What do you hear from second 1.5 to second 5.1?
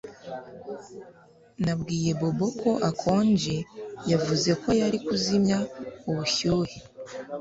Nabwiye Bobo ko ukonje Yavuze ko yari